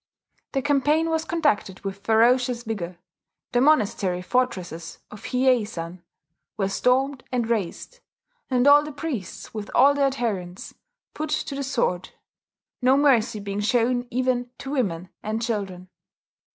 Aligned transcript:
The 0.53 0.63
campaign 0.63 1.11
was 1.11 1.25
conducted 1.25 1.81
with 1.81 1.99
ferocious 2.03 2.63
vigour; 2.63 2.97
the 3.51 3.61
monastery 3.61 4.23
fortresses 4.23 4.97
of 5.11 5.25
Hiyei 5.25 5.63
san 5.67 6.01
were 6.57 6.69
stormed 6.69 7.23
and 7.31 7.47
razed, 7.47 7.99
and 8.49 8.65
all 8.65 8.83
the 8.83 8.91
priests, 8.91 9.53
with 9.53 9.69
all 9.75 9.93
their 9.93 10.07
adherents, 10.07 10.73
put 11.13 11.29
to 11.29 11.53
the 11.53 11.61
sword 11.61 12.09
no 12.81 12.97
mercy 12.97 13.39
being 13.39 13.59
shown 13.59 14.07
even 14.09 14.49
to 14.57 14.71
women 14.71 15.09
and 15.21 15.39
children. 15.39 15.87